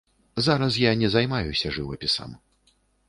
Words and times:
Зараз 0.45 0.79
я 0.83 0.93
не 1.01 1.11
займаюся 1.15 1.75
жывапісам. 1.77 2.35